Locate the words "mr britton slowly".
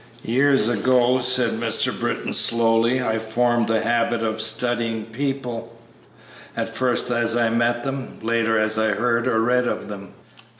1.59-3.03